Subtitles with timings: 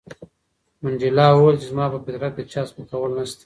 [0.81, 3.39] منډېلا وویل چې زما په فطرت کې د چا سپکول نشته.